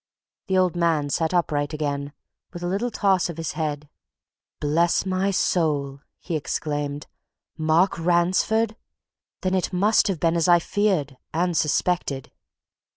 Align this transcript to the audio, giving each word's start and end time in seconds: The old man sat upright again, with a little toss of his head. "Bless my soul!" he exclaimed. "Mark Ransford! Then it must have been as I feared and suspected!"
The 0.47 0.57
old 0.57 0.75
man 0.75 1.11
sat 1.11 1.31
upright 1.31 1.75
again, 1.75 2.13
with 2.53 2.63
a 2.63 2.67
little 2.67 2.89
toss 2.89 3.29
of 3.29 3.37
his 3.37 3.51
head. 3.51 3.87
"Bless 4.59 5.05
my 5.05 5.29
soul!" 5.29 5.99
he 6.17 6.35
exclaimed. 6.35 7.05
"Mark 7.55 7.99
Ransford! 7.99 8.75
Then 9.41 9.53
it 9.53 9.71
must 9.71 10.07
have 10.07 10.19
been 10.19 10.35
as 10.35 10.47
I 10.47 10.57
feared 10.57 11.17
and 11.35 11.55
suspected!" 11.55 12.31